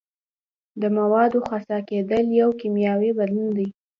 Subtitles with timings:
[0.81, 3.67] د موادو خسا کیدل یو کیمیاوي بدلون دی.